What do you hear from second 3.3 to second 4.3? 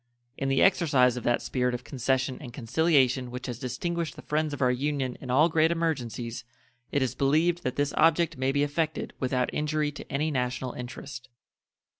has distinguished the